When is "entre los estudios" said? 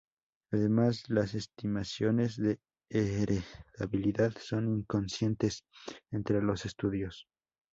6.09-7.27